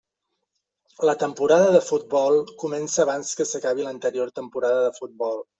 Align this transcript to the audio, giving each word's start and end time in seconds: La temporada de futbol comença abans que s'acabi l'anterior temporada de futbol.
La 1.09 1.13
temporada 1.23 1.67
de 1.75 1.83
futbol 1.89 2.39
comença 2.65 3.05
abans 3.07 3.33
que 3.41 3.49
s'acabi 3.53 3.89
l'anterior 3.89 4.37
temporada 4.41 4.85
de 4.89 4.99
futbol. 5.01 5.43